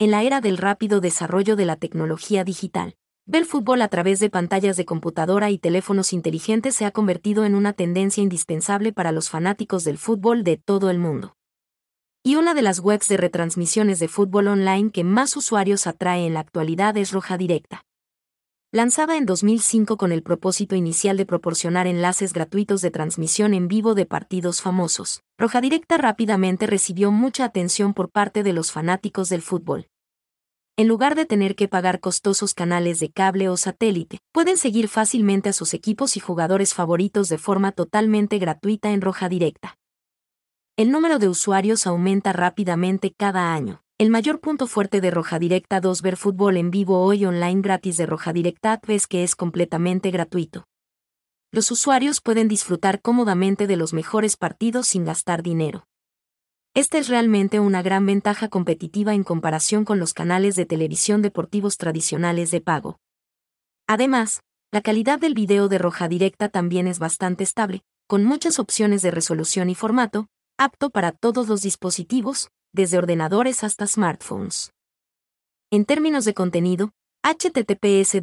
[0.00, 2.96] en la era del rápido desarrollo de la tecnología digital.
[3.26, 7.54] Ver fútbol a través de pantallas de computadora y teléfonos inteligentes se ha convertido en
[7.54, 11.36] una tendencia indispensable para los fanáticos del fútbol de todo el mundo.
[12.22, 16.32] Y una de las webs de retransmisiones de fútbol online que más usuarios atrae en
[16.32, 17.84] la actualidad es Roja Directa.
[18.72, 23.94] Lanzada en 2005 con el propósito inicial de proporcionar enlaces gratuitos de transmisión en vivo
[23.94, 29.42] de partidos famosos, Roja Directa rápidamente recibió mucha atención por parte de los fanáticos del
[29.42, 29.89] fútbol.
[30.80, 35.50] En lugar de tener que pagar costosos canales de cable o satélite, pueden seguir fácilmente
[35.50, 39.76] a sus equipos y jugadores favoritos de forma totalmente gratuita en Roja Directa.
[40.78, 45.82] El número de usuarios aumenta rápidamente cada año, el mayor punto fuerte de Roja Directa
[45.82, 50.10] 2 ver fútbol en vivo hoy online gratis de Roja Directa es que es completamente
[50.10, 50.64] gratuito.
[51.52, 55.84] Los usuarios pueden disfrutar cómodamente de los mejores partidos sin gastar dinero.
[56.72, 61.76] Esta es realmente una gran ventaja competitiva en comparación con los canales de televisión deportivos
[61.76, 63.00] tradicionales de pago.
[63.88, 69.02] Además, la calidad del video de Roja Directa también es bastante estable, con muchas opciones
[69.02, 74.72] de resolución y formato, apto para todos los dispositivos, desde ordenadores hasta smartphones.
[75.72, 76.92] En términos de contenido,
[77.22, 78.16] https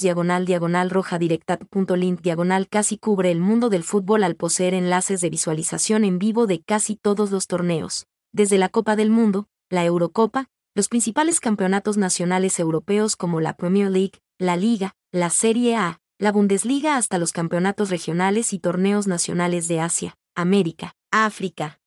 [0.00, 5.30] diagonal diagonal roja directat.link diagonal casi cubre el mundo del fútbol al poseer enlaces de
[5.30, 10.48] visualización en vivo de casi todos los torneos, desde la Copa del Mundo, la Eurocopa,
[10.74, 16.30] los principales campeonatos nacionales europeos como la Premier League, la Liga, la Serie A, la
[16.30, 21.80] Bundesliga hasta los campeonatos regionales y torneos nacionales de Asia, América, África,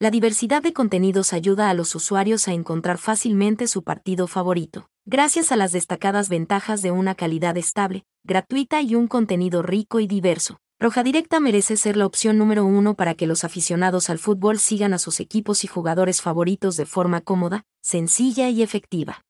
[0.00, 5.50] la diversidad de contenidos ayuda a los usuarios a encontrar fácilmente su partido favorito, gracias
[5.50, 10.60] a las destacadas ventajas de una calidad estable, gratuita y un contenido rico y diverso.
[10.78, 14.94] Roja Directa merece ser la opción número uno para que los aficionados al fútbol sigan
[14.94, 19.24] a sus equipos y jugadores favoritos de forma cómoda, sencilla y efectiva.